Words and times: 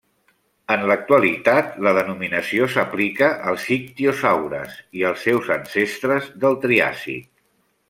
En 0.75 0.85
l'actualitat, 0.91 1.75
la 1.87 1.91
denominació 1.97 2.69
s'aplica 2.77 3.29
als 3.51 3.67
ictiosaures 3.77 4.81
i 5.03 5.07
als 5.11 5.27
seus 5.29 5.53
ancestres 5.59 6.33
del 6.47 6.59
Triàsic. 6.67 7.31